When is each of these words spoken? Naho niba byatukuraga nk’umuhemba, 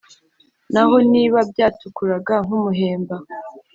Naho 0.73 0.95
niba 1.11 1.37
byatukuraga 1.51 2.35
nk’umuhemba, 2.45 3.15